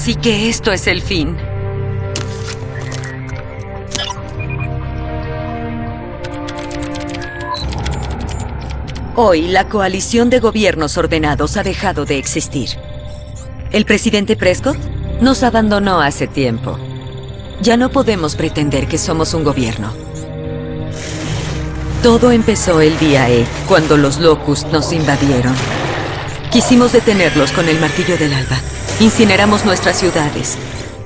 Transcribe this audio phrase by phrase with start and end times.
[0.00, 1.36] Así que esto es el fin.
[9.14, 12.70] Hoy, la coalición de gobiernos ordenados ha dejado de existir.
[13.72, 14.78] El presidente Prescott
[15.20, 16.78] nos abandonó hace tiempo.
[17.60, 19.92] Ya no podemos pretender que somos un gobierno.
[22.02, 25.54] Todo empezó el día E, cuando los Locust nos invadieron.
[26.50, 28.56] Quisimos detenerlos con el martillo del alba.
[29.00, 30.58] Incineramos nuestras ciudades.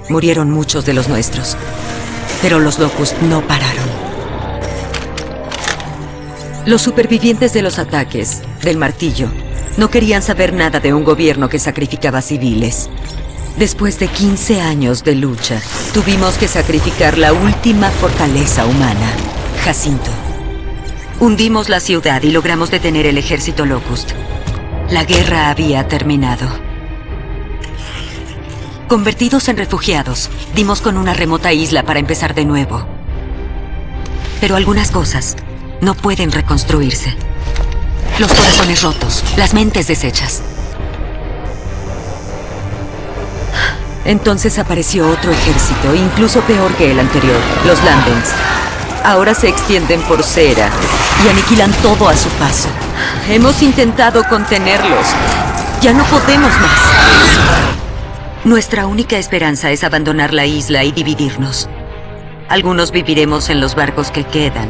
[0.08, 1.56] Murieron muchos de los nuestros.
[2.42, 3.84] Pero los Locust no pararon.
[6.66, 9.28] Los supervivientes de los ataques, del martillo,
[9.76, 12.90] no querían saber nada de un gobierno que sacrificaba civiles.
[13.58, 19.06] Después de 15 años de lucha, tuvimos que sacrificar la última fortaleza humana,
[19.64, 20.10] Jacinto.
[21.20, 24.10] Hundimos la ciudad y logramos detener el ejército Locust.
[24.90, 26.63] La guerra había terminado.
[28.88, 32.86] Convertidos en refugiados, dimos con una remota isla para empezar de nuevo.
[34.42, 35.36] Pero algunas cosas
[35.80, 37.16] no pueden reconstruirse.
[38.18, 40.42] Los corazones rotos, las mentes deshechas.
[44.04, 48.28] Entonces apareció otro ejército, incluso peor que el anterior, los Landens.
[49.02, 50.68] Ahora se extienden por cera
[51.24, 52.68] y aniquilan todo a su paso.
[53.30, 55.06] Hemos intentado contenerlos.
[55.80, 57.83] Ya no podemos más.
[58.44, 61.66] Nuestra única esperanza es abandonar la isla y dividirnos.
[62.50, 64.68] Algunos viviremos en los barcos que quedan.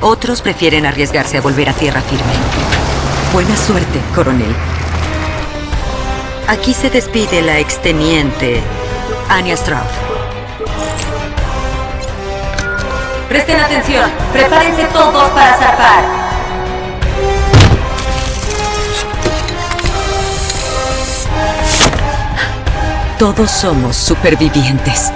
[0.00, 2.32] Otros prefieren arriesgarse a volver a tierra firme.
[3.34, 4.54] Buena suerte, coronel.
[6.48, 8.62] Aquí se despide la exteniente
[9.28, 9.84] Anya Straub.
[13.28, 14.10] Presten atención.
[14.32, 16.23] Prepárense todos para zarpar.
[23.24, 25.10] Todos somos supervivientes.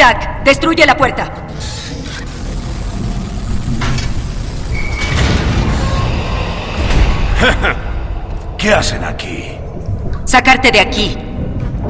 [0.00, 1.30] Jack, destruye la puerta.
[8.56, 9.58] ¿Qué hacen aquí?
[10.24, 11.18] Sacarte de aquí.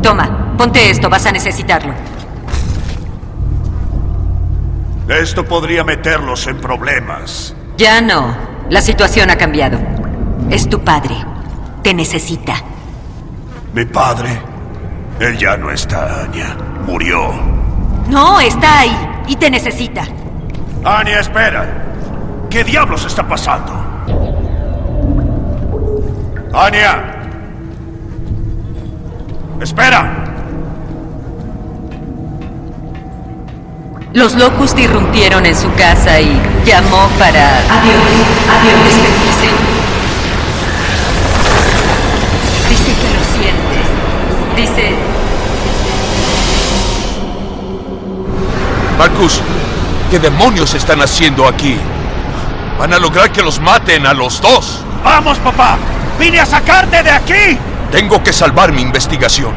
[0.03, 1.95] Toma, ponte esto, vas a necesitarlo.
[5.09, 7.55] Esto podría meterlos en problemas.
[7.77, 8.37] Ya no.
[8.71, 9.79] La situación ha cambiado.
[10.51, 11.15] Es tu padre.
[11.85, 12.57] Te necesita.
[13.73, 14.31] Mi padre,
[15.21, 16.57] él ya no está, Anya.
[16.85, 17.50] Murió.
[18.11, 19.23] No, está ahí.
[19.29, 20.03] Y te necesita.
[20.85, 21.67] Anya, espera.
[22.51, 23.73] ¿Qué diablos está pasando?
[26.53, 27.05] Anya.
[29.61, 30.25] Espera.
[34.13, 37.59] Los Locust irrumpieron en su casa y llamó para...
[37.59, 38.03] Adiós,
[38.59, 39.51] adiós, despedirse.
[42.69, 43.79] Dice que lo siente.
[44.57, 45.00] Dice...
[49.01, 49.41] Marcus,
[50.11, 51.75] ¿qué demonios están haciendo aquí?
[52.79, 54.85] Van a lograr que los maten a los dos.
[55.03, 55.79] ¡Vamos, papá!
[56.19, 57.59] ¡Vine a sacarte de aquí!
[57.91, 59.55] Tengo que salvar mi investigación.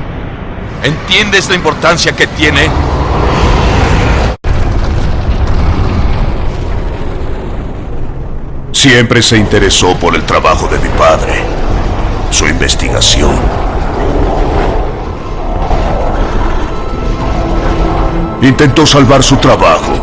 [0.82, 2.70] ¿Entiendes la importancia que tiene?
[8.72, 11.44] Siempre se interesó por el trabajo de mi padre,
[12.32, 13.73] su investigación.
[18.44, 19.94] Intentó salvar su trabajo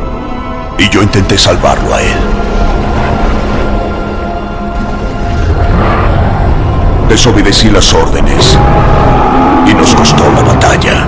[0.79, 2.17] y yo intenté salvarlo a él.
[7.07, 8.57] Desobedecí las órdenes
[9.67, 11.07] y nos costó la batalla.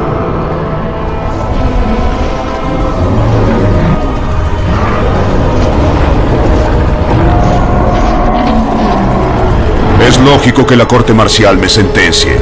[10.06, 12.36] Es lógico que la corte marcial me sentencie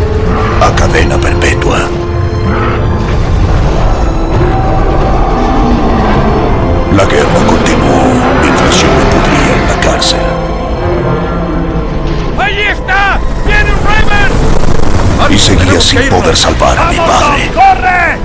[0.60, 2.09] a cadena perpetua.
[7.00, 8.02] La guerra continuó
[8.42, 10.20] mientras yo me pudría en la cárcel.
[12.38, 13.18] ¡Allí está!
[13.46, 15.34] ¡Viene un Raven!
[15.34, 17.50] Y seguía sin poder salvar a mi padre.
[17.54, 18.18] ¡Corre!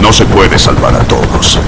[0.00, 1.58] No se puede salvar a todos.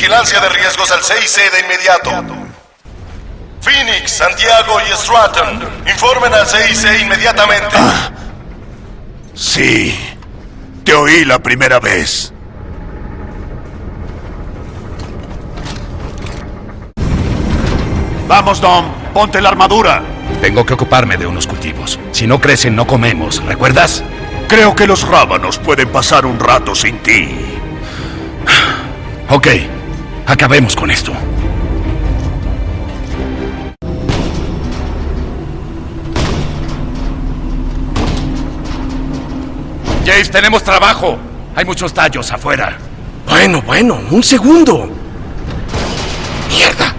[0.00, 2.10] Vigilancia de riesgos al 6C de inmediato.
[3.60, 7.76] Phoenix, Santiago y Stratton, informen al 6C inmediatamente.
[9.34, 9.94] Sí.
[10.84, 12.32] Te oí la primera vez.
[18.26, 18.86] Vamos, Dom.
[19.12, 20.02] Ponte la armadura.
[20.40, 22.00] Tengo que ocuparme de unos cultivos.
[22.12, 23.44] Si no crecen, no comemos.
[23.44, 24.02] ¿Recuerdas?
[24.48, 27.36] Creo que los rábanos pueden pasar un rato sin ti.
[29.28, 29.46] Ok.
[30.30, 31.12] Acabemos con esto.
[40.06, 41.18] Jace, tenemos trabajo.
[41.56, 42.78] Hay muchos tallos afuera.
[43.28, 44.88] Bueno, bueno, un segundo.
[46.48, 46.94] ¡Mierda!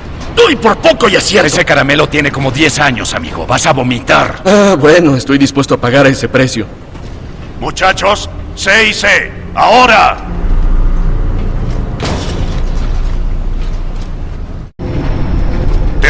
[0.45, 1.48] ¡Uy, por poco y acierto!
[1.48, 3.48] Ese caramelo tiene como 10 años, amigo.
[3.48, 4.42] Vas a vomitar.
[4.45, 6.66] Ah, bueno, estoy dispuesto a pagar ese precio.
[7.62, 9.31] Muchachos, C y C.
[9.56, 10.18] Ahora.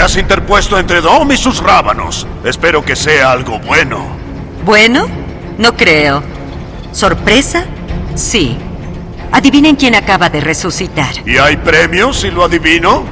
[0.01, 2.25] Te has interpuesto entre Dom y sus rábanos.
[2.43, 4.07] Espero que sea algo bueno.
[4.65, 5.05] Bueno,
[5.59, 6.23] no creo.
[6.91, 7.65] ¿Sorpresa?
[8.15, 8.57] Sí.
[9.31, 11.13] Adivinen quién acaba de resucitar.
[11.23, 13.03] ¿Y hay premios si lo adivino?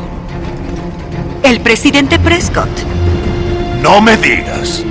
[1.44, 2.72] El presidente Prescott.
[3.84, 4.84] No me digas.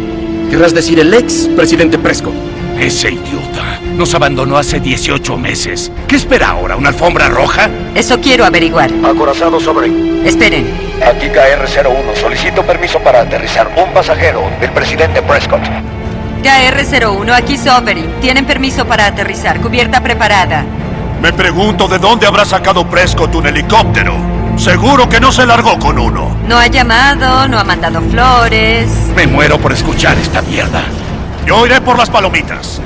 [0.50, 2.34] Querrás decir el ex presidente Prescott.
[2.78, 5.90] Ese idiota nos abandonó hace 18 meses.
[6.06, 6.76] ¿Qué espera ahora?
[6.76, 7.68] ¿Una alfombra roja?
[7.96, 8.88] Eso quiero averiguar.
[9.04, 9.90] Acorazado sobre.
[10.24, 10.87] Esperen.
[11.04, 12.14] Aquí KR-01.
[12.16, 15.62] Solicito permiso para aterrizar un pasajero del presidente Prescott.
[16.42, 18.20] KR-01, aquí Sovereign.
[18.20, 19.60] Tienen permiso para aterrizar.
[19.60, 20.64] Cubierta preparada.
[21.20, 24.14] Me pregunto de dónde habrá sacado Prescott un helicóptero.
[24.56, 26.36] Seguro que no se largó con uno.
[26.46, 28.88] No ha llamado, no ha mandado flores.
[29.14, 30.82] Me muero por escuchar esta mierda.
[31.46, 32.80] Yo iré por las palomitas.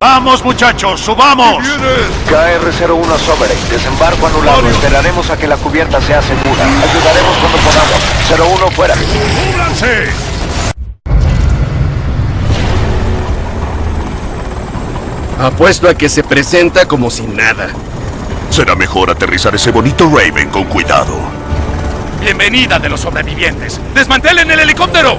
[0.00, 1.64] Vamos, muchachos, subamos.
[2.30, 3.68] KR-01 a Sovereign.
[3.68, 4.68] Desembarco anulado.
[4.68, 6.64] Esperaremos a que la cubierta sea segura.
[6.64, 8.58] Ayudaremos cuando podamos.
[8.60, 8.94] 01 fuera.
[8.94, 10.08] ¡Cúbranse!
[15.40, 17.68] Apuesto a que se presenta como si nada.
[18.50, 21.16] Será mejor aterrizar ese bonito Raven con cuidado.
[22.20, 23.80] Bienvenida de los sobrevivientes.
[23.94, 25.18] ¡Desmantelen el helicóptero!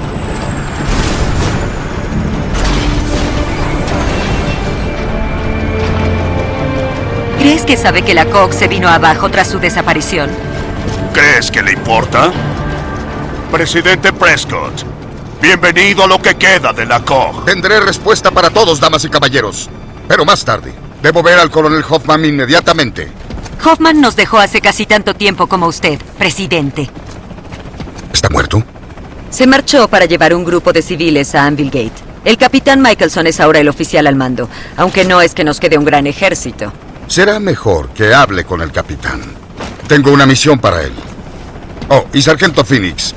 [7.39, 10.29] ¿Crees que sabe que la Cox se vino abajo tras su desaparición?
[11.13, 12.33] ¿Crees que le importa?
[13.49, 14.83] Presidente Prescott,
[15.41, 17.45] bienvenido a lo que queda de la COG.
[17.45, 19.69] Tendré respuesta para todos, damas y caballeros.
[20.09, 20.73] Pero más tarde.
[21.01, 23.09] Debo ver al coronel Hoffman inmediatamente.
[23.65, 26.89] Hoffman nos dejó hace casi tanto tiempo como usted, presidente.
[28.11, 28.61] ¿Está muerto?
[29.29, 32.03] Se marchó para llevar un grupo de civiles a Anvil Gate.
[32.25, 35.77] El capitán Michelson es ahora el oficial al mando, aunque no es que nos quede
[35.77, 36.73] un gran ejército.
[37.09, 39.19] Será mejor que hable con el capitán.
[39.87, 40.93] Tengo una misión para él.
[41.89, 43.15] Oh, y Sargento Phoenix,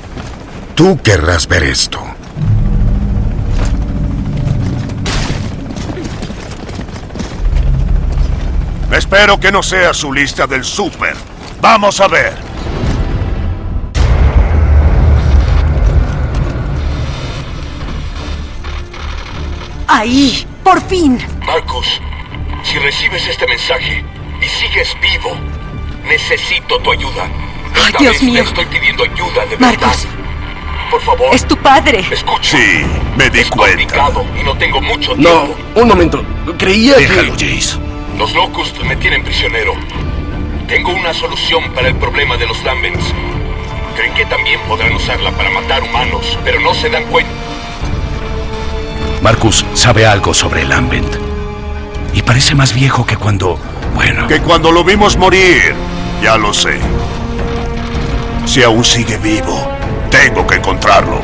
[0.73, 2.03] tú querrás ver esto.
[8.91, 11.15] Espero que no sea su lista del súper.
[11.61, 12.33] Vamos a ver.
[19.87, 20.47] ¡Ahí!
[20.63, 21.19] ¡Por fin!
[21.45, 22.01] Marcus,
[22.63, 24.03] si recibes este mensaje
[24.41, 25.35] y sigues vivo,
[26.07, 27.27] necesito tu ayuda.
[27.75, 28.33] Ay, Dios vez mío.
[28.43, 29.79] te estoy pidiendo ayuda de Marcus.
[29.81, 29.95] verdad.
[30.91, 31.33] Por favor.
[31.33, 32.05] ¡Es tu padre!
[32.11, 32.57] Escucha.
[32.57, 32.85] Sí,
[33.17, 33.77] me di Es cuenta.
[33.77, 35.55] complicado y no tengo mucho No, tiempo.
[35.75, 36.23] un momento.
[36.57, 37.55] Creía Déjalo, que...
[37.55, 37.77] Jace.
[38.17, 39.73] Los Locust me tienen prisionero.
[40.67, 43.03] Tengo una solución para el problema de los Lambents.
[43.95, 47.31] Creen que también podrán usarla para matar humanos, pero no se dan cuenta.
[49.21, 51.15] Marcus sabe algo sobre el Ambent.
[52.13, 53.57] Y parece más viejo que cuando...
[53.95, 54.27] Bueno...
[54.27, 55.73] Que cuando lo vimos morir,
[56.21, 56.79] ya lo sé.
[58.45, 59.67] Si aún sigue vivo,
[60.09, 61.19] tengo que encontrarlo.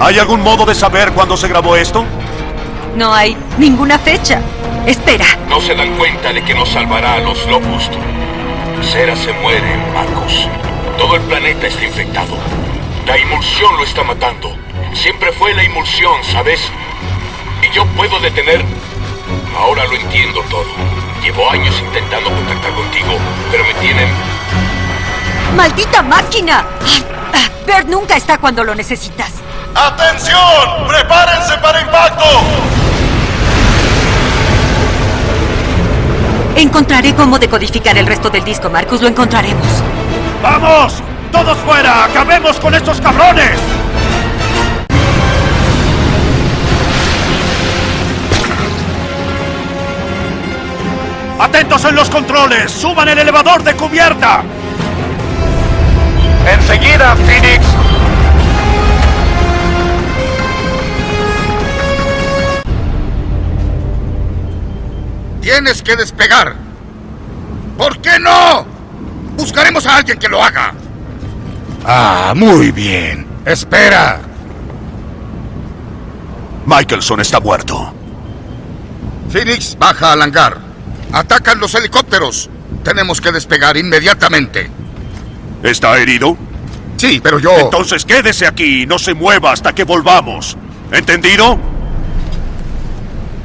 [0.00, 2.04] ¿Hay algún modo de saber cuándo se grabó esto?
[2.96, 4.40] No hay ninguna fecha.
[4.86, 5.26] Espera.
[5.48, 7.92] No se dan cuenta de que no salvará a los Locust.
[8.82, 10.48] Cera se muere, Marcos.
[10.98, 12.36] Todo el planeta está infectado.
[13.06, 14.54] La emulsión lo está matando.
[14.92, 16.60] Siempre fue la emulsión, ¿sabes?
[17.62, 18.64] Y yo puedo detener...
[19.56, 20.64] Ahora lo entiendo todo.
[21.22, 23.18] Llevo años intentando contactar contigo,
[23.50, 24.08] pero me tienen...
[25.56, 26.64] ¡Maldita máquina!
[27.66, 29.30] Bert nunca está cuando lo necesitas.
[29.74, 30.88] ¡Atención!
[30.88, 32.24] ¡Prepárense para impacto!
[36.56, 39.00] Encontraré cómo decodificar el resto del disco, Marcus.
[39.00, 39.66] Lo encontraremos.
[40.42, 41.02] ¡Vamos!
[41.30, 42.04] ¡Todos fuera!
[42.04, 43.58] ¡Acabemos con estos cabrones!
[51.42, 52.70] ¡Atentos ¡Estamos en los controles!
[52.70, 54.44] ¡Suban el elevador de cubierta!
[56.46, 57.66] Enseguida, Phoenix.
[65.40, 66.54] Tienes que despegar.
[67.76, 68.64] ¿Por qué no?
[69.36, 70.72] Buscaremos a alguien que lo haga.
[71.84, 73.26] Ah, muy bien.
[73.44, 74.20] Espera.
[76.66, 77.92] Michelson está muerto.
[79.28, 80.61] Phoenix, baja al hangar.
[81.12, 82.48] Atacan los helicópteros.
[82.82, 84.70] Tenemos que despegar inmediatamente.
[85.62, 86.36] ¿Está herido?
[86.96, 87.52] Sí, pero yo...
[87.58, 90.56] Entonces quédese aquí y no se mueva hasta que volvamos.
[90.90, 91.58] ¿Entendido?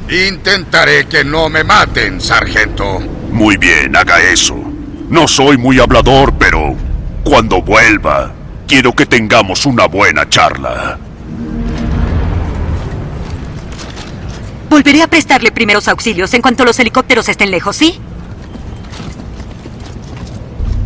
[0.08, 3.00] Intentaré que no me maten, sargento.
[3.30, 4.56] Muy bien, haga eso.
[5.10, 6.74] No soy muy hablador, pero
[7.24, 8.32] cuando vuelva,
[8.66, 10.98] quiero que tengamos una buena charla.
[14.68, 17.98] Volveré a prestarle primeros auxilios en cuanto los helicópteros estén lejos, ¿sí?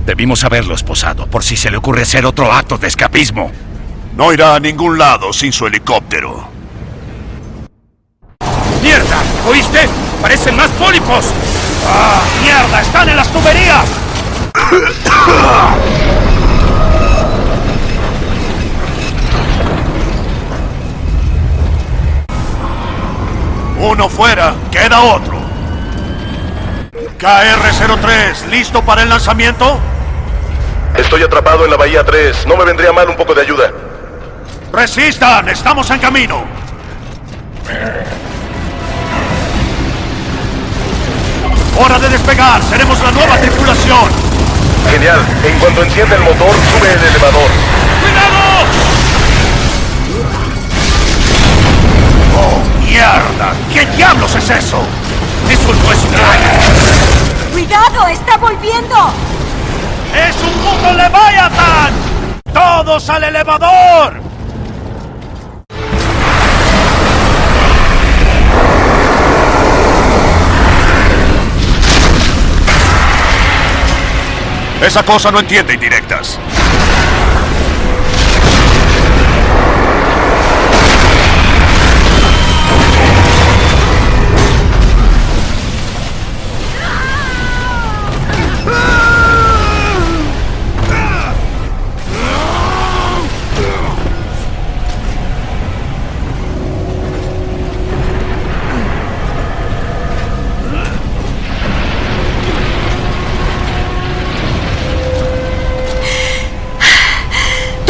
[0.07, 3.51] Debimos haberlo esposado por si se le ocurre hacer otro acto de escapismo.
[4.17, 6.49] No irá a ningún lado sin su helicóptero.
[8.83, 9.23] ¡Mierda!
[9.49, 9.89] ¿Oíste?
[10.21, 11.25] ¡Parecen más pólipos!
[11.87, 12.23] ¡Ah!
[12.43, 12.83] ¡Mierda!
[12.83, 13.87] ¡Están en las tuberías!
[23.83, 25.35] Uno fuera, queda otro.
[27.19, 29.77] KR-03, ¿listo para el lanzamiento?
[30.97, 32.47] Estoy atrapado en la Bahía 3.
[32.47, 33.73] No me vendría mal un poco de ayuda.
[34.73, 36.45] Resistan, estamos en camino.
[41.77, 44.11] Hora de despegar, seremos la nueva tripulación.
[44.93, 45.19] Genial.
[45.45, 47.51] En cuanto encienda el motor, sube el elevador.
[48.01, 48.63] ¡Cuidado!
[52.39, 53.55] ¡Oh, mierda!
[53.73, 54.83] ¿Qué diablos es eso?
[55.51, 56.51] ¡Eso no es nada!
[57.53, 58.07] ¡Cuidado!
[58.09, 58.97] ¡Está volviendo!
[60.15, 61.93] ¡Es un puto Leviathan!
[62.53, 64.21] ¡Todos al elevador!
[74.83, 76.39] Esa cosa no entiende indirectas.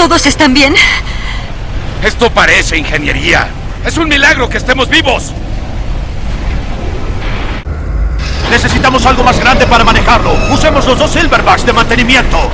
[0.03, 0.75] ¿Todos están bien?
[2.03, 3.47] Esto parece ingeniería.
[3.87, 5.33] Es un milagro que estemos vivos.
[8.51, 10.33] Necesitamos algo más grande para manejarlo.
[10.53, 12.51] Usemos los dos Silverbacks de mantenimiento.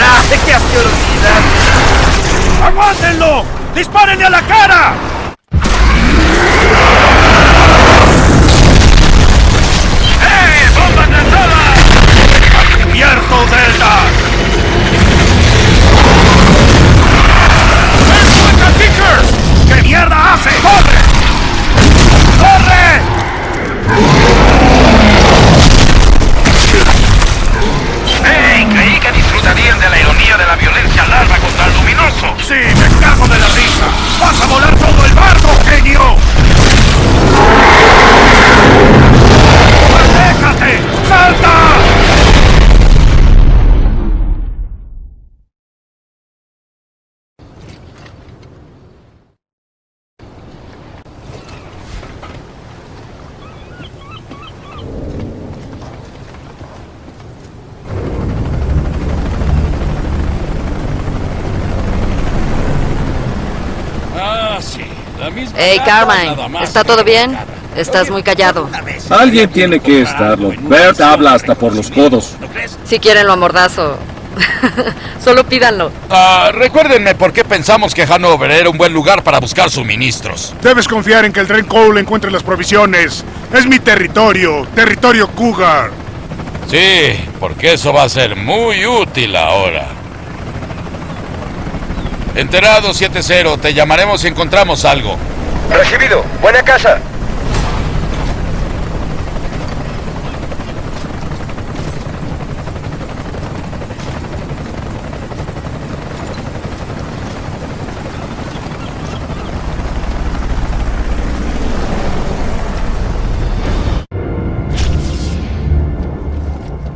[0.00, 1.40] ¡Ah, qué asquerosidad!
[2.64, 3.44] ¡Aguántenlo!
[3.74, 4.94] ¡Dispárenle a la cara!
[65.86, 67.38] Carmine, ¿está todo bien?
[67.76, 68.68] Estás muy callado.
[69.10, 70.52] Alguien tiene que estarlo.
[70.62, 72.34] Bert habla hasta por los codos.
[72.84, 73.98] Si quieren lo amordazo.
[75.24, 75.90] Solo pídanlo.
[76.10, 80.54] Ah, recuérdenme por qué pensamos que Hanover era un buen lugar para buscar suministros.
[80.62, 83.24] Debes confiar en que el tren Cole encuentre las provisiones.
[83.52, 85.90] Es mi territorio, territorio Cougar.
[86.68, 89.86] Sí, porque eso va a ser muy útil ahora.
[92.34, 95.16] Enterado 7-0, te llamaremos si encontramos algo.
[95.70, 96.24] Recibido.
[96.40, 97.00] Buena casa.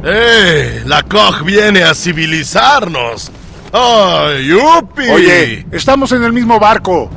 [0.02, 0.82] ¡Eh!
[0.86, 3.30] La Koch viene a civilizarnos.
[3.72, 5.08] ¡Ay, yupi!
[5.08, 7.10] Oye, estamos en el mismo barco.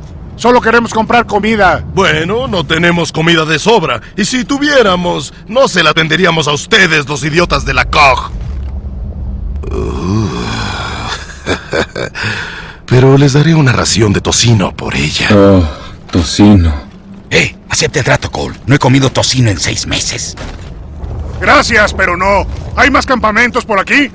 [0.44, 1.82] Solo queremos comprar comida.
[1.94, 4.02] Bueno, no tenemos comida de sobra.
[4.14, 8.30] Y si tuviéramos, no se la tenderíamos a ustedes, los idiotas de la Koch.
[9.72, 10.28] Uh.
[12.84, 15.28] Pero les daré una ración de tocino por ella.
[15.32, 15.66] Oh,
[16.12, 16.74] tocino.
[17.30, 18.54] Eh, acepte el trato, Cole.
[18.66, 20.36] No he comido tocino en seis meses.
[21.40, 22.46] Gracias, pero no.
[22.76, 24.10] ¿Hay más campamentos por aquí?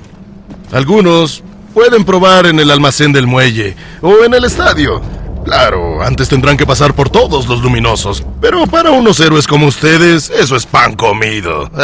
[0.72, 1.44] Algunos
[1.74, 5.02] pueden probar en el almacén del muelle o en el estadio.
[5.44, 8.24] Claro, antes tendrán que pasar por todos los luminosos.
[8.42, 11.70] Pero para unos héroes como ustedes, eso es pan comido.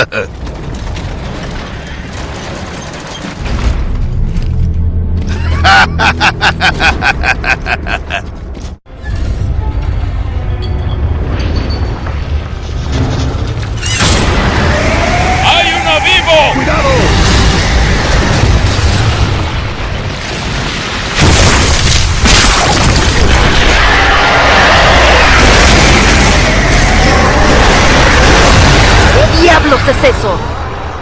[29.86, 30.36] ¿Qué diablos es eso?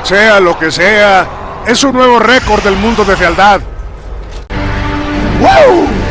[0.04, 1.25] Sea lo que sea,
[1.66, 3.62] es un nuevo récord del mundo de fealdad.
[5.40, 6.02] ¡Wow!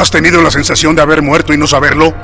[0.00, 2.14] ¿Has tenido la sensación de haber muerto y no saberlo?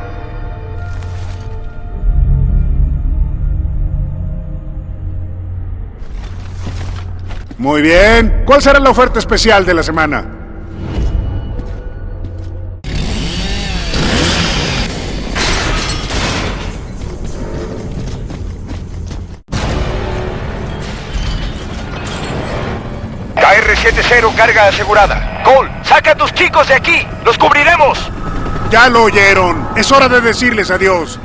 [7.59, 8.45] Muy bien.
[8.47, 10.25] ¿Cuál será la oferta especial de la semana?
[23.35, 25.36] KR-70 carga asegurada.
[25.47, 27.07] Cole, saca a tus chicos de aquí.
[27.25, 28.11] ¡Los cubriremos!
[28.69, 29.69] Ya lo oyeron.
[29.77, 31.21] Es hora de decirles adiós.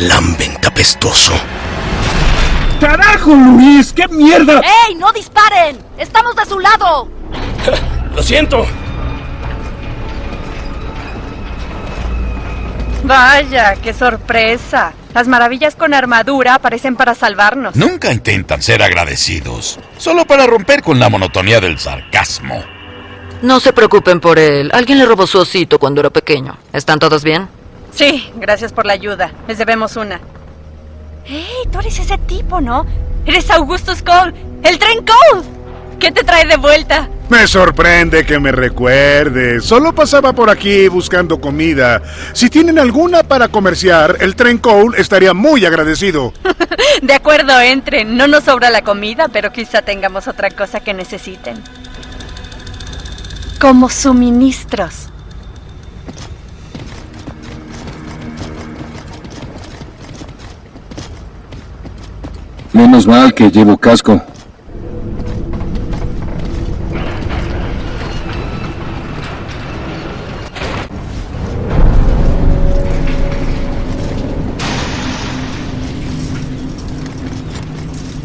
[0.00, 1.32] Lambent apestoso.
[2.80, 3.94] ¡Carajo, Luis!
[3.94, 4.60] ¡Qué mierda!
[4.86, 5.78] ¡Ey, no disparen!
[5.96, 7.08] ¡Estamos de su lado!
[8.14, 8.66] Lo siento.
[13.08, 14.92] Vaya, qué sorpresa.
[15.14, 17.74] Las maravillas con armadura aparecen para salvarnos.
[17.74, 19.80] Nunca intentan ser agradecidos.
[19.96, 22.62] Solo para romper con la monotonía del sarcasmo.
[23.40, 24.70] No se preocupen por él.
[24.74, 26.58] Alguien le robó su osito cuando era pequeño.
[26.74, 27.48] ¿Están todos bien?
[27.94, 29.32] Sí, gracias por la ayuda.
[29.46, 30.20] Les debemos una.
[31.24, 31.46] ¡Hey!
[31.72, 32.84] Tú eres ese tipo, ¿no?
[33.24, 35.57] Eres Augustus Cole, el tren Cole.
[35.98, 37.08] ¿Qué te trae de vuelta?
[37.28, 39.60] Me sorprende que me recuerde.
[39.60, 42.00] Solo pasaba por aquí buscando comida.
[42.32, 46.32] Si tienen alguna para comerciar, el tren Cole estaría muy agradecido.
[47.02, 48.16] De acuerdo, entren.
[48.16, 51.62] No nos sobra la comida, pero quizá tengamos otra cosa que necesiten.
[53.60, 55.08] Como suministros.
[62.72, 64.22] Menos mal que llevo casco.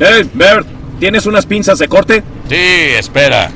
[0.06, 0.68] ¡Eh, Bert!
[1.00, 2.22] ¿Tienes unas pinzas de corte?
[2.50, 3.50] Sí, espera.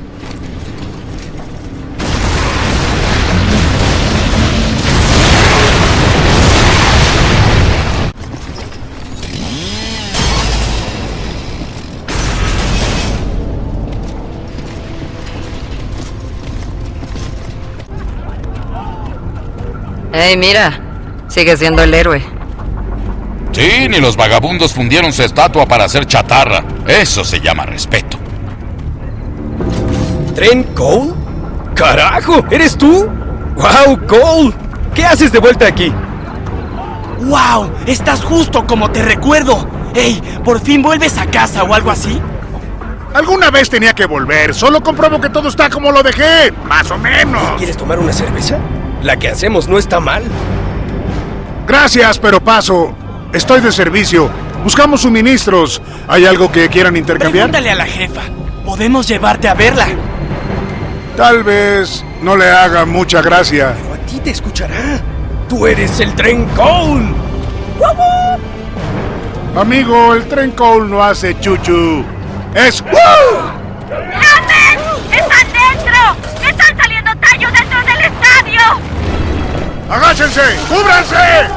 [20.13, 20.79] ¡Ey, mira!
[21.27, 22.36] Sigue siendo el héroe.
[23.57, 26.63] Sí, ni los vagabundos fundieron su estatua para hacer chatarra.
[26.87, 28.19] Eso se llama respeto.
[30.35, 31.13] ¿Tren Cole?
[31.73, 32.45] ¡Carajo!
[32.51, 33.09] ¿Eres tú?
[33.55, 34.53] ¡Wow, Cole!
[34.93, 35.91] ¿Qué haces de vuelta aquí?
[37.21, 37.71] ¡Wow!
[37.87, 39.67] Estás justo como te recuerdo.
[39.95, 40.21] ¡Ey!
[40.45, 42.21] ¿Por fin vuelves a casa o algo así?
[43.15, 44.53] Alguna vez tenía que volver.
[44.53, 46.51] Solo compruebo que todo está como lo dejé.
[46.67, 47.41] Más o menos.
[47.57, 48.59] ¿Quieres tomar una cerveza?
[49.01, 50.21] La que hacemos no está mal.
[51.65, 52.93] Gracias, pero paso.
[53.37, 54.31] Estoy de servicio.
[54.63, 55.79] Buscamos suministros.
[56.07, 57.51] ¿Hay algo que quieran intercambiar?
[57.51, 58.21] Pregúntale a la jefa.
[58.65, 59.85] Podemos llevarte a verla.
[61.15, 63.75] Tal vez no le haga mucha gracia.
[63.79, 64.99] Pero a ti te escuchará.
[65.47, 67.13] Tú eres el tren Cole.
[69.55, 72.03] Amigo, el tren Cole no hace chuchu.
[72.55, 74.79] Es ¡Amen!
[75.11, 76.49] ¡Están dentro!
[76.49, 78.61] ¡Están saliendo tallos dentro del estadio!
[79.91, 80.41] ¡Agáchense!
[80.67, 81.56] ¡Cúbranse!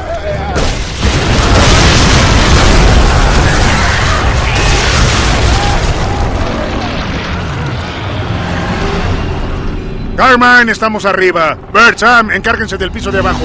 [10.21, 11.57] Carmine, estamos arriba.
[11.73, 13.43] Bert, Sam, encárguense del piso de abajo.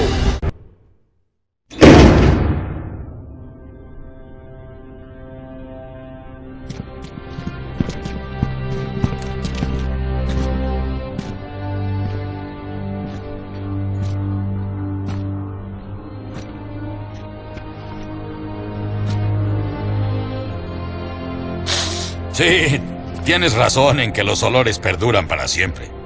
[22.33, 22.79] Sí,
[23.25, 25.96] tienes razón en que los olores perduran para siempre.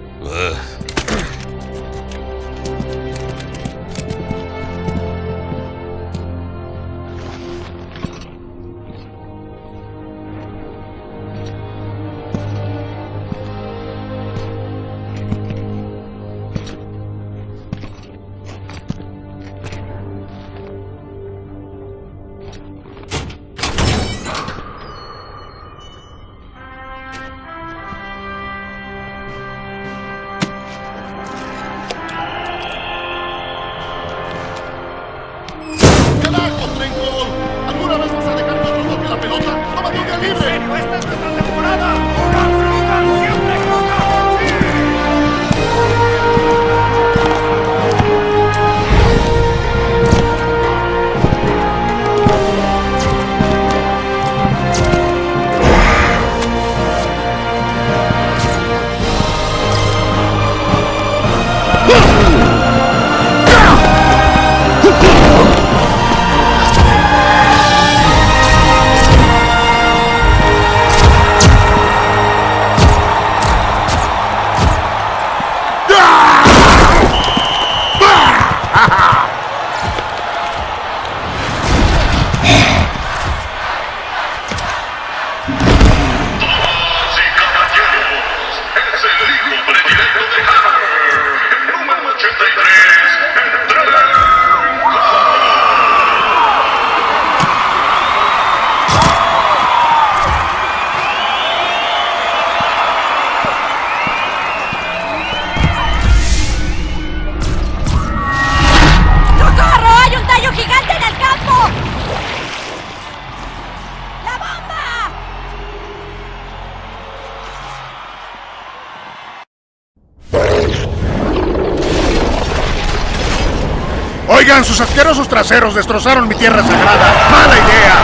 [124.51, 127.13] Oigan, sus asquerosos traseros destrozaron mi tierra sagrada.
[127.31, 127.95] ¡Mala idea!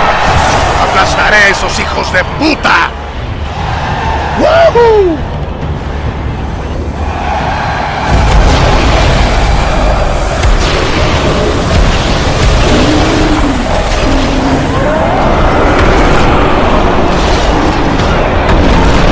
[0.90, 2.90] ¡Aplastaré a esos hijos de puta!
[4.40, 5.18] ¡Woohoo!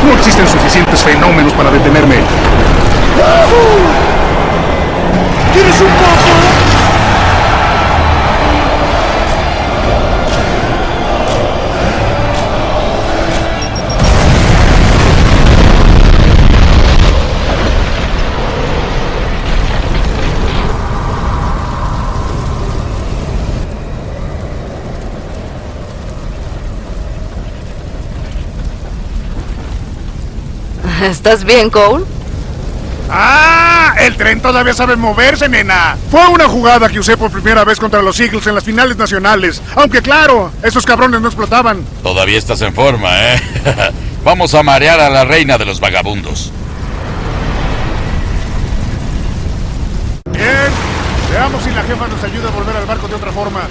[0.06, 2.16] No existen suficientes fenómenos para detenerme.
[3.18, 4.06] ¡Woohoo!
[5.52, 6.25] ¿Quieres un poco?
[31.12, 32.04] ¿Estás bien, Cole?
[33.10, 33.94] ¡Ah!
[34.00, 35.96] El tren todavía sabe moverse, nena.
[36.10, 39.62] Fue una jugada que usé por primera vez contra los Eagles en las finales nacionales.
[39.76, 41.86] Aunque claro, esos cabrones no explotaban.
[42.02, 43.42] Todavía estás en forma, ¿eh?
[44.24, 46.52] Vamos a marear a la reina de los vagabundos.
[50.32, 50.46] Bien.
[51.32, 53.62] Veamos si la jefa nos ayuda a volver al barco de otra forma.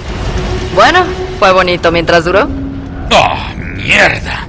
[0.73, 1.03] Bueno,
[1.39, 2.47] fue bonito mientras duró.
[3.11, 4.47] ¡Oh, mierda!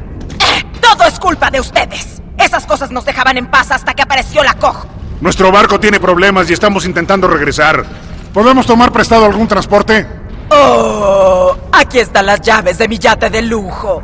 [0.80, 2.15] Todo es culpa de ustedes.
[2.46, 4.86] Esas cosas nos dejaban en paz hasta que apareció la COG.
[5.20, 7.84] Nuestro barco tiene problemas y estamos intentando regresar.
[8.32, 10.06] ¿Podemos tomar prestado algún transporte?
[10.50, 14.00] Oh, aquí están las llaves de mi yate de lujo.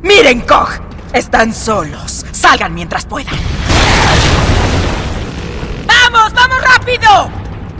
[0.00, 0.70] Miren, Koch,
[1.12, 2.24] están solos.
[2.30, 3.34] Salgan mientras puedan.
[5.84, 7.30] ¡Vamos, vamos rápido!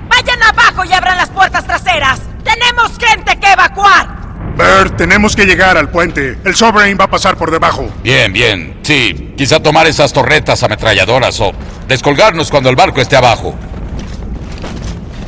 [0.09, 2.19] Vayan abajo y abran las puertas traseras.
[2.43, 4.22] Tenemos gente que evacuar.
[4.63, 6.39] Bert, tenemos que llegar al puente.
[6.45, 7.91] El Sovereign va a pasar por debajo.
[8.05, 8.79] Bien, bien.
[8.83, 11.53] Sí, quizá tomar esas torretas ametralladoras o
[11.89, 13.55] descolgarnos cuando el barco esté abajo.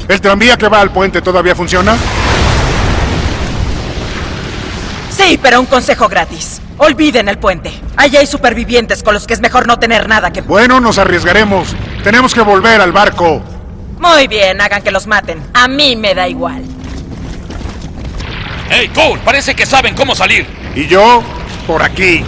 [0.07, 1.97] ¿El tranvía que va al puente todavía funciona?
[5.11, 6.61] Sí, pero un consejo gratis.
[6.79, 7.73] Olviden el puente.
[7.97, 10.43] Allí hay supervivientes con los que es mejor no tener nada que...
[10.43, 11.75] Bueno, nos arriesgaremos.
[12.05, 13.43] Tenemos que volver al barco.
[13.99, 15.43] Muy bien, hagan que los maten.
[15.55, 16.63] A mí me da igual.
[18.71, 19.21] ¡Hey, Cole!
[19.25, 20.47] Parece que saben cómo salir.
[20.75, 21.23] ¿Y yo?
[21.67, 22.25] Por aquí.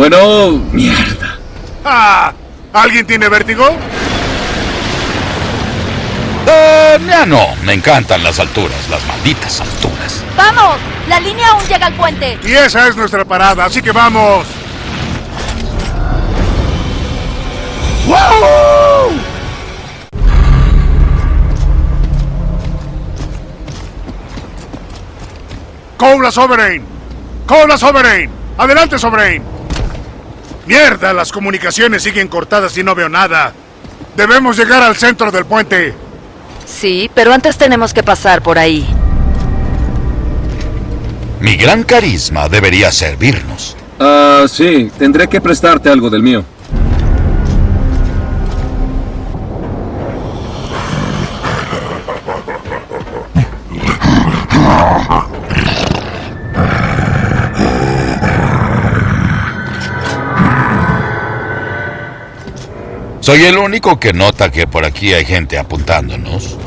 [0.00, 1.36] Bueno, mierda.
[1.84, 2.32] ¡Ah!
[2.72, 3.68] ¿Alguien tiene vértigo?
[6.46, 7.54] Eh, ya no.
[7.64, 10.24] Me encantan las alturas, las malditas alturas.
[10.38, 10.78] ¡Vamos!
[11.06, 12.38] La línea aún llega al puente.
[12.42, 14.46] Y esa es nuestra parada, así que vamos.
[18.06, 18.16] ¡Wow!
[25.98, 26.82] ¡Cobra Sovereign!
[27.46, 28.30] ¡Cobra Sovereign!
[28.56, 29.59] ¡Adelante, Sovereign!
[30.70, 31.12] ¡Mierda!
[31.12, 33.52] Las comunicaciones siguen cortadas y no veo nada.
[34.16, 35.92] Debemos llegar al centro del puente.
[36.64, 38.86] Sí, pero antes tenemos que pasar por ahí.
[41.40, 43.76] Mi gran carisma debería servirnos.
[43.98, 46.44] Ah, sí, tendré que prestarte algo del mío.
[63.30, 66.58] Soy el único que nota que por aquí hay gente apuntándonos.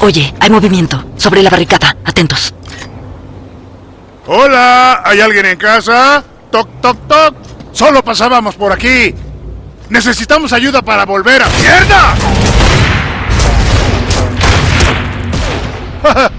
[0.00, 1.04] Oye, hay movimiento.
[1.16, 1.96] Sobre la barricada.
[2.04, 2.54] Atentos.
[4.28, 6.22] Hola, ¿hay alguien en casa?
[6.52, 7.34] Toc, toc, toc.
[7.72, 9.12] Solo pasábamos por aquí.
[9.88, 11.48] Necesitamos ayuda para volver a...
[11.48, 12.14] ¡Mierda!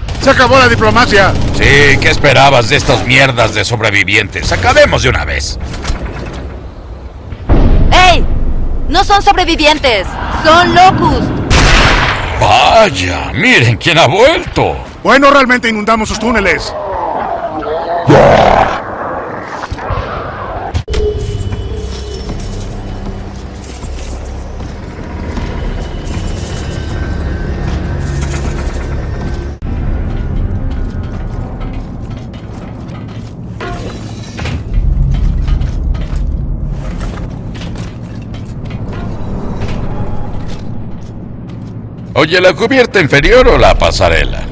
[0.22, 1.34] Se acabó la diplomacia.
[1.58, 4.50] Sí, ¿qué esperabas de estas mierdas de sobrevivientes?
[4.50, 5.58] Acabemos de una vez.
[8.90, 10.04] No son sobrevivientes,
[10.44, 11.22] son locus.
[12.40, 14.76] Vaya, miren quién ha vuelto.
[15.04, 16.74] Bueno, realmente inundamos sus túneles.
[42.30, 44.44] Oye, ¿la cubierta inferior o la pasarela?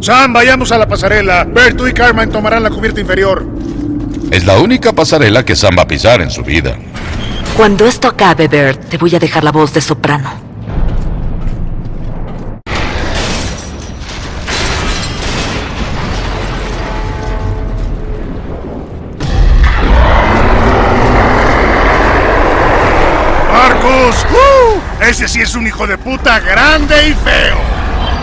[0.00, 1.44] Sam, vayamos a la pasarela.
[1.44, 3.42] Bert, tú y Carmen tomarán la cubierta inferior.
[4.30, 6.76] Es la única pasarela que Sam va a pisar en su vida.
[7.56, 10.47] Cuando esto acabe, Bert, te voy a dejar la voz de soprano.
[25.08, 27.56] Ese sí es un hijo de puta grande y feo.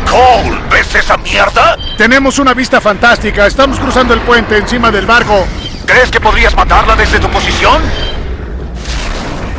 [0.08, 1.76] Cole, ¿ves esa mierda?
[1.98, 3.48] Tenemos una vista fantástica.
[3.48, 5.48] Estamos cruzando el puente encima del barco.
[5.88, 7.82] ¿Crees que podrías matarla desde tu posición?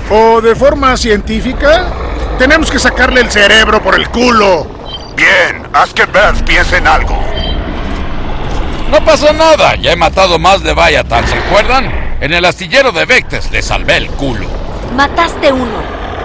[0.08, 1.86] ¿O de forma científica?
[2.38, 4.64] Tenemos que sacarle el cerebro por el culo.
[5.16, 7.20] Bien, haz que Bert piense en algo.
[8.88, 11.90] No pasa nada, ya he matado más de Bayatan, ¿se acuerdan?
[12.20, 14.46] En el astillero de Vectes le salvé el culo.
[14.94, 15.82] Mataste uno,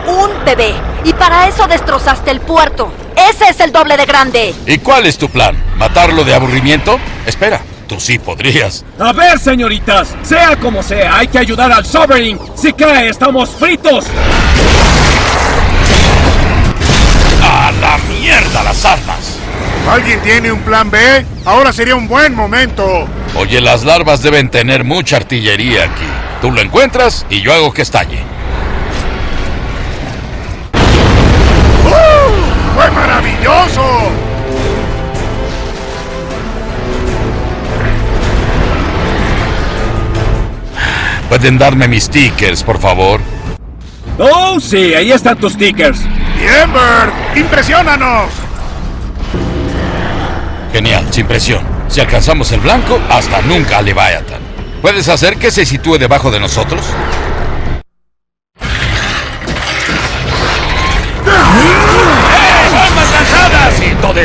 [0.08, 2.92] un bebé, y para eso destrozaste el puerto.
[3.30, 4.56] Ese es el doble de grande.
[4.66, 5.56] ¿Y cuál es tu plan?
[5.78, 7.00] ¿Matarlo de aburrimiento?
[7.26, 8.84] Espera, tú sí podrías.
[9.00, 12.40] A ver, señoritas, sea como sea, hay que ayudar al Sovereign.
[12.56, 14.06] Si cae, estamos fritos.
[17.44, 19.38] ¡A la mierda las armas!
[19.90, 21.26] ¿Alguien tiene un plan B?
[21.46, 23.08] Ahora sería un buen momento.
[23.36, 26.06] Oye, las larvas deben tener mucha artillería aquí.
[26.42, 28.20] Tú lo encuentras y yo hago que estalle.
[33.42, 34.12] Maravilloso!
[41.30, 43.22] ¿Pueden darme mis stickers, por favor?
[44.18, 46.02] Oh, sí, ahí están tus stickers.
[46.38, 47.14] ¡Bien, Bert!
[47.38, 48.30] ¡Impresiónanos!
[50.74, 51.64] Genial, sin presión.
[51.88, 54.40] Si alcanzamos el blanco, hasta nunca a Leviathan.
[54.82, 56.82] ¿Puedes hacer que se sitúe debajo de nosotros?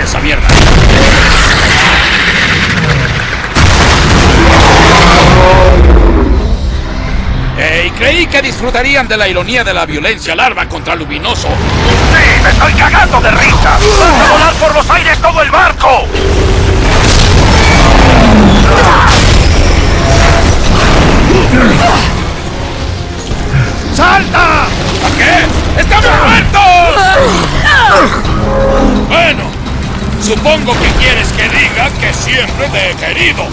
[0.03, 0.47] Esa mierda!
[7.59, 7.91] ¡Ey!
[7.93, 11.49] Creí que disfrutarían de la ironía de la violencia larva contra Luminoso.
[11.49, 12.43] ¡Sí!
[12.43, 13.79] ¡Me estoy cagando de risa!
[14.01, 16.07] ¡Vas a volar por los aires todo el barco!
[23.95, 24.65] ¡Salta!
[24.65, 25.81] ¿A qué?
[25.81, 26.63] ¡Estamos muertos!
[29.09, 29.45] Bueno,
[30.23, 33.47] supongo que quieres que diga que siempre te he querido.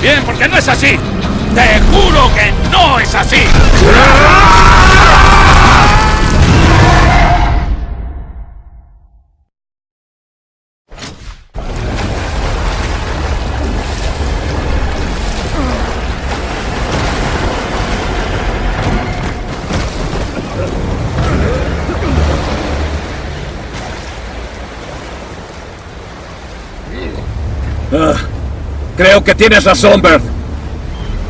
[0.00, 0.98] Bien, porque no es así.
[1.54, 3.42] Te juro que no es así.
[28.98, 30.24] creo que tienes razón, Bert.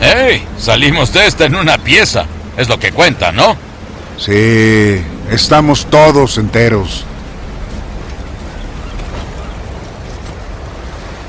[0.01, 0.43] ¡Ey!
[0.59, 2.25] Salimos de esta en una pieza.
[2.57, 3.57] Es lo que cuenta, ¿no?
[4.17, 5.01] Sí,
[5.31, 7.05] estamos todos enteros.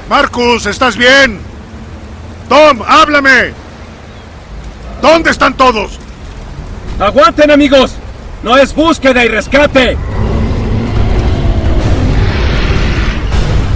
[0.09, 1.39] Marcus, ¿estás bien?
[2.47, 3.51] Tom, háblame.
[5.01, 5.99] ¿Dónde están todos?
[6.99, 7.91] ¡Aguanten, amigos!
[8.43, 9.97] ¡No es búsqueda y rescate!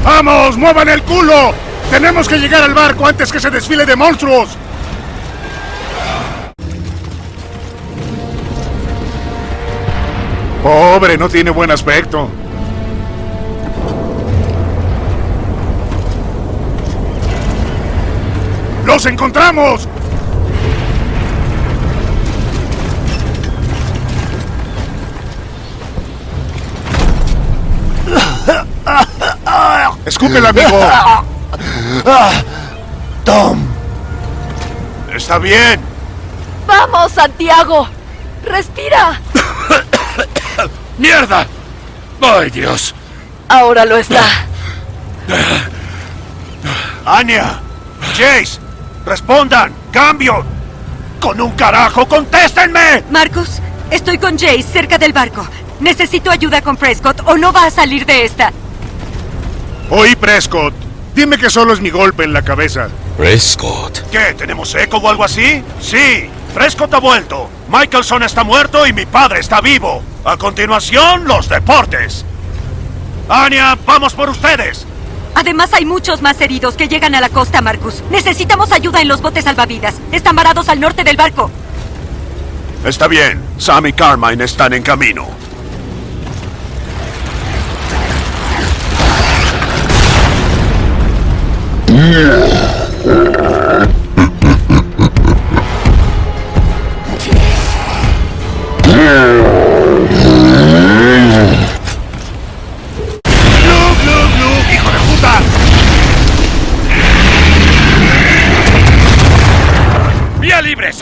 [0.03, 1.53] ¡Vamos, muevan el culo!
[1.93, 4.57] Tenemos que llegar al barco antes que se desfile de monstruos.
[10.63, 12.27] Pobre, no tiene buen aspecto.
[18.87, 19.87] ¡Los encontramos!
[30.07, 30.79] Escúpela, amigo.
[33.23, 33.59] Tom.
[35.13, 35.79] Está bien.
[36.67, 37.87] ¡Vamos, Santiago!
[38.43, 39.19] ¡Respira!
[40.97, 41.45] ¡Mierda!
[42.21, 42.95] ¡Ay, Dios!
[43.47, 44.23] Ahora lo está.
[47.05, 47.59] Anya,
[48.17, 48.59] Jace,
[49.05, 50.43] respondan, cambio.
[51.19, 53.03] Con un carajo, contéstenme.
[53.11, 53.59] Marcus,
[53.91, 55.45] estoy con Jace cerca del barco.
[55.79, 58.51] Necesito ayuda con Prescott o no va a salir de esta.
[59.89, 60.82] Oí, Prescott.
[61.15, 62.89] Dime que solo es mi golpe en la cabeza.
[63.17, 64.09] Prescott.
[64.09, 64.33] ¿Qué?
[64.35, 65.63] ¿Tenemos eco o algo así?
[65.79, 67.49] Sí, Prescott ha vuelto.
[67.69, 70.01] Michelson está muerto y mi padre está vivo.
[70.25, 72.25] A continuación, los deportes.
[73.29, 74.85] Anya, vamos por ustedes.
[75.35, 78.03] Además hay muchos más heridos que llegan a la costa, Marcus.
[78.11, 79.95] Necesitamos ayuda en los botes salvavidas.
[80.11, 81.49] Están varados al norte del barco.
[82.85, 83.41] Está bien.
[83.57, 85.27] Sam y Carmine están en camino.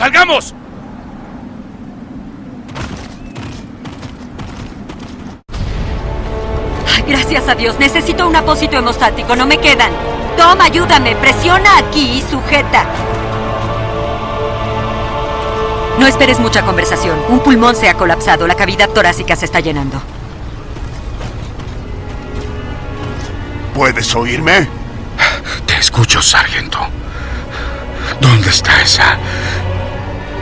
[0.02, 0.52] ¡Salgamos!
[6.88, 7.78] Ay, Gracias a Dios.
[7.78, 9.36] Necesito un apósito hemostático.
[9.36, 9.92] No me quedan.
[10.36, 11.16] Tom, ayúdame.
[11.16, 12.84] Presiona aquí y sujeta.
[15.98, 17.18] No esperes mucha conversación.
[17.28, 18.46] Un pulmón se ha colapsado.
[18.46, 20.00] La cavidad torácica se está llenando.
[23.74, 24.68] ¿Puedes oírme?
[25.66, 26.78] Te escucho, sargento.
[28.20, 29.16] ¿Dónde está esa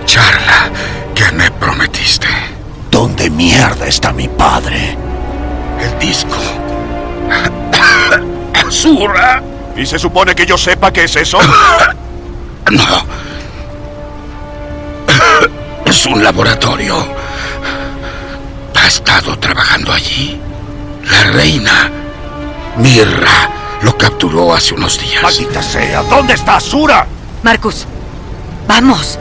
[0.05, 0.71] charla
[1.15, 2.29] que me prometiste?
[2.91, 4.97] ¿Dónde mierda está mi padre?
[5.81, 6.37] El disco.
[8.71, 9.43] ¿Zurra?
[9.77, 11.39] ¿Y se supone que yo sepa qué es eso?
[12.71, 12.85] No.
[15.85, 16.95] Es un laboratorio.
[18.77, 20.41] Ha estado trabajando allí.
[21.11, 21.91] La reina
[22.77, 23.51] Mirra
[23.83, 25.23] lo capturó hace unos días.
[25.23, 27.07] Maldita sea, ¿dónde está Sura?
[27.43, 27.87] Marcus,
[28.69, 29.19] vamos.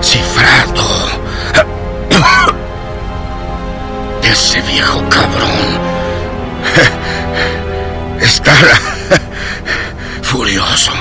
[0.00, 0.82] Cifrado.
[4.22, 5.91] Ese viejo cabrón.
[10.22, 10.92] Furioso.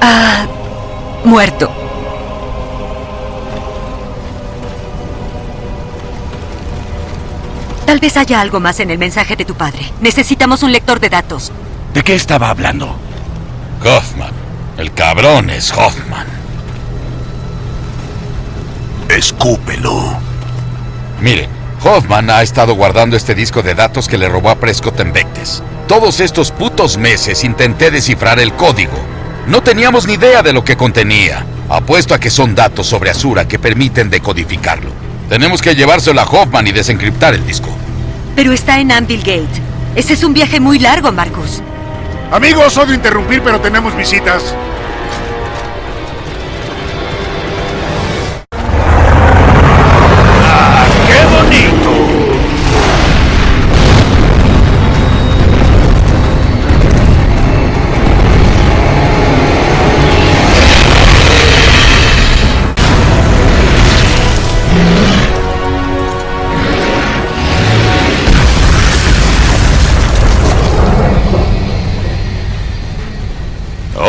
[0.00, 0.46] Ah,
[1.24, 1.70] muerto.
[7.86, 9.92] Tal vez haya algo más en el mensaje de tu padre.
[10.00, 11.50] Necesitamos un lector de datos.
[11.92, 12.96] ¿De qué estaba hablando?
[13.84, 14.32] Hoffman.
[14.78, 16.26] El cabrón es Hoffman.
[19.08, 20.16] Escúpelo.
[21.20, 21.50] Miren,
[21.82, 25.62] Hoffman ha estado guardando este disco de datos que le robó a Prescott en Vectes.
[25.88, 28.98] Todos estos putos meses intenté descifrar el código.
[29.46, 31.46] No teníamos ni idea de lo que contenía.
[31.70, 34.90] Apuesto a que son datos sobre Azura que permiten decodificarlo.
[35.30, 37.70] Tenemos que llevárselo a Hoffman y desencriptar el disco.
[38.36, 39.62] Pero está en Anvil Gate.
[39.94, 41.62] Ese es un viaje muy largo, Marcus.
[42.30, 44.54] Amigos, odio interrumpir, pero tenemos visitas.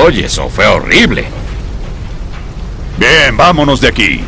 [0.03, 1.25] Oye, eso fue horrible.
[2.97, 4.23] Bien, vámonos de aquí.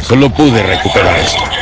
[0.00, 1.59] Solo pude recuperar esto.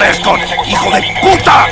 [0.00, 0.40] Prescott!
[0.66, 1.66] ¡Hijo de puta!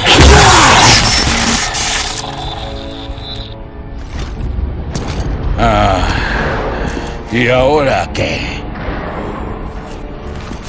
[5.58, 6.06] Ah.
[7.32, 8.60] ¿Y ahora qué?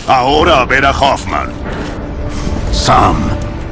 [0.07, 1.49] Ahora a ver a Hoffman.
[2.71, 3.17] Sam,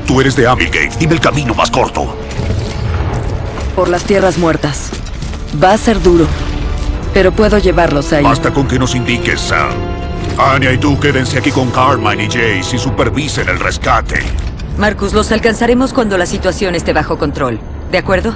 [0.06, 0.92] tú eres de Abigail.
[1.00, 2.14] Dime el camino más corto.
[3.74, 4.90] Por las tierras muertas.
[5.64, 6.28] Va a ser duro,
[7.14, 8.22] pero puedo llevarlos ahí.
[8.22, 9.97] Basta con que nos indiques, Sam.
[10.38, 14.22] Anya y tú quédense aquí con Carmine y Jace y supervisen el rescate.
[14.78, 17.60] Marcus, los alcanzaremos cuando la situación esté bajo control.
[17.92, 18.36] ¿De acuerdo?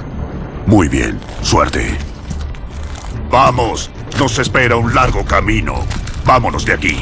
[0.66, 1.96] Muy bien, suerte.
[3.30, 5.74] Vamos, nos espera un largo camino.
[6.24, 6.98] Vámonos de aquí.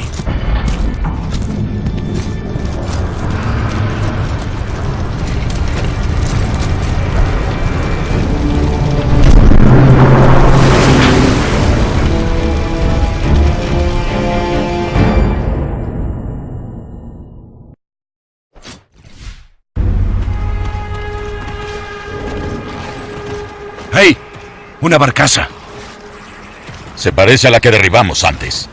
[24.81, 25.47] Una barcaza.
[26.95, 28.67] Se parece a la que derribamos antes.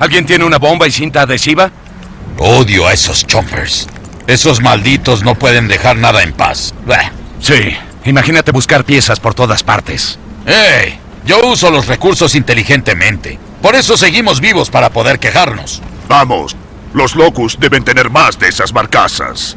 [0.00, 1.70] ¿Alguien tiene una bomba y cinta adhesiva?
[2.38, 3.86] Odio a esos choppers.
[4.26, 6.74] Esos malditos no pueden dejar nada en paz.
[7.40, 10.18] Sí, imagínate buscar piezas por todas partes.
[10.44, 10.98] ¡Ey!
[11.24, 13.38] Yo uso los recursos inteligentemente.
[13.62, 15.80] Por eso seguimos vivos para poder quejarnos.
[16.08, 16.56] Vamos,
[16.94, 19.56] los Locus deben tener más de esas barcazas.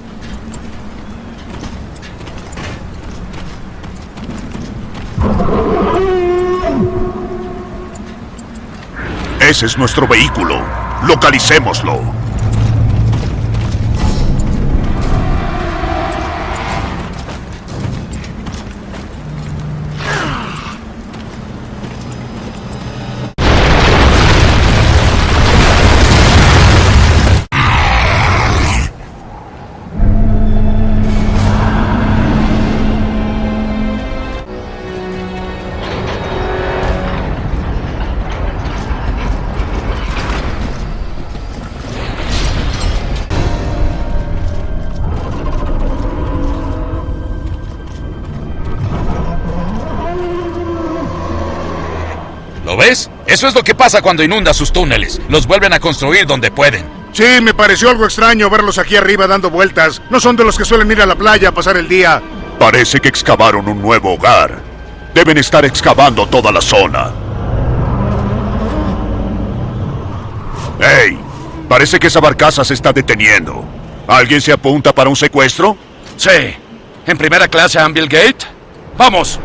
[9.40, 10.60] Ese es nuestro vehículo.
[11.04, 12.25] Localicémoslo.
[53.36, 55.20] Eso es lo que pasa cuando inunda sus túneles.
[55.28, 56.86] Los vuelven a construir donde pueden.
[57.12, 60.02] Sí, me pareció algo extraño verlos aquí arriba dando vueltas.
[60.10, 62.22] No son de los que suelen ir a la playa a pasar el día.
[62.58, 64.62] Parece que excavaron un nuevo hogar.
[65.14, 67.12] Deben estar excavando toda la zona.
[70.80, 71.20] ¡Hey!
[71.68, 73.66] Parece que esa barcaza se está deteniendo.
[74.08, 75.76] ¿Alguien se apunta para un secuestro?
[76.16, 76.56] Sí.
[77.06, 78.46] ¿En primera clase a Anvil Gate?
[78.98, 79.42] ¡Vamos!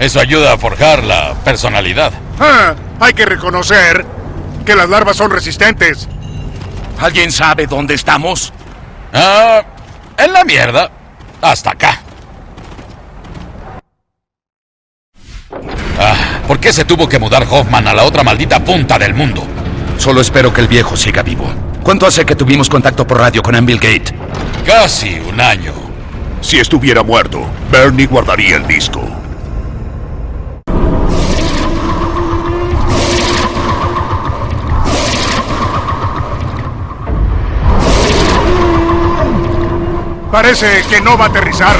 [0.00, 2.10] Eso ayuda a forjar la personalidad.
[2.40, 4.04] Ah, hay que reconocer
[4.64, 6.08] que las larvas son resistentes.
[6.98, 8.52] ¿Alguien sabe dónde estamos?
[9.12, 9.62] Ah,
[10.16, 10.90] en la mierda.
[11.42, 12.00] Hasta acá.
[16.46, 19.46] ¿Por qué se tuvo que mudar Hoffman a la otra maldita punta del mundo?
[19.98, 21.52] Solo espero que el viejo siga vivo.
[21.82, 24.14] ¿Cuánto hace que tuvimos contacto por radio con Anvil Gate?
[24.66, 25.74] Casi un año.
[26.40, 29.19] Si estuviera muerto, Bernie guardaría el disco.
[40.30, 41.76] Parece que no va a aterrizar.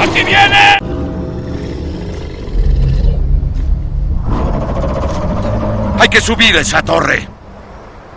[0.00, 0.78] ¡Aquí viene!
[5.98, 7.28] Hay que subir esa torre.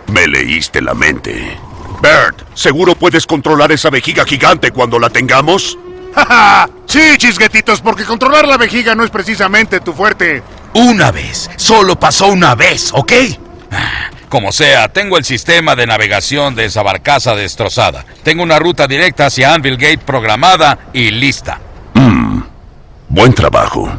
[0.06, 1.58] Me leíste la mente.
[2.00, 5.78] Bert, ¿seguro puedes controlar esa vejiga gigante cuando la tengamos?
[6.86, 10.42] sí, chisguetitos, porque controlar la vejiga no es precisamente tu fuerte.
[10.74, 11.50] Una vez.
[11.56, 13.12] Solo pasó una vez, ¿ok?
[14.32, 18.06] Como sea, tengo el sistema de navegación de esa barcaza destrozada.
[18.22, 21.60] Tengo una ruta directa hacia Anvil Gate programada y lista.
[21.92, 22.40] Mm,
[23.10, 23.92] buen trabajo.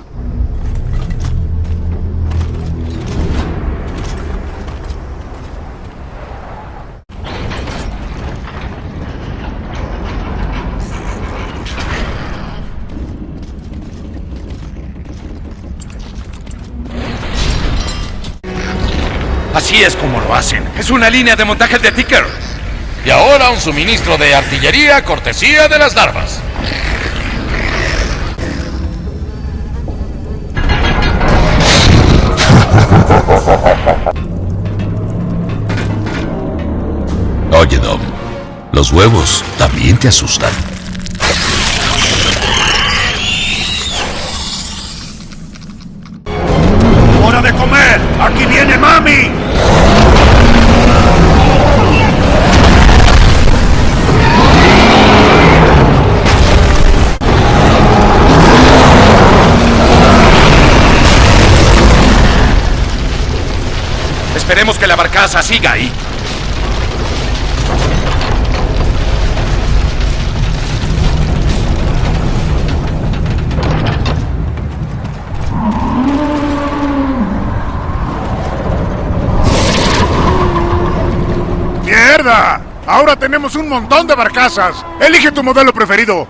[19.53, 20.63] Así es como lo hacen.
[20.77, 22.25] Es una línea de montaje de ticker.
[23.05, 26.39] Y ahora un suministro de artillería cortesía de las larvas.
[37.51, 38.01] Oye, Dom,
[38.71, 40.72] los huevos también te asustan.
[64.83, 65.89] Que la barcaza siga ahí.
[81.85, 82.61] ¡Mierda!
[82.85, 84.85] Ahora tenemos un montón de barcazas.
[84.99, 86.27] Elige tu modelo preferido.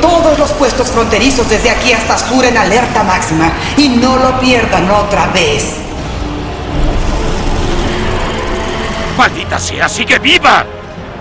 [0.00, 4.90] Todos los puestos fronterizos desde aquí hasta sur en alerta máxima y no lo pierdan
[4.90, 5.76] otra vez.
[9.16, 9.88] ¡Maldita sea!
[9.88, 10.64] ¡Sigue viva!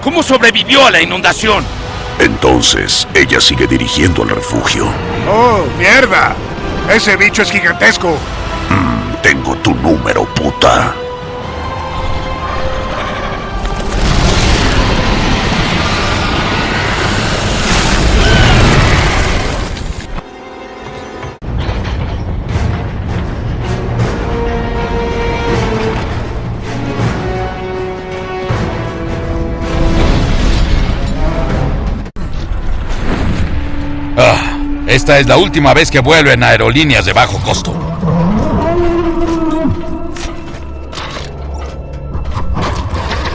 [0.03, 1.63] ¿Cómo sobrevivió a la inundación?
[2.19, 4.87] Entonces, ella sigue dirigiendo el refugio.
[5.29, 6.35] ¡Oh, mierda!
[6.89, 8.17] Ese bicho es gigantesco.
[8.69, 10.93] Mm, tengo tu número, puta.
[34.89, 37.73] Esta es la última vez que vuelo en aerolíneas de bajo costo.